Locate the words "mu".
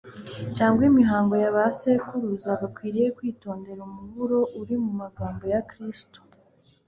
4.83-4.91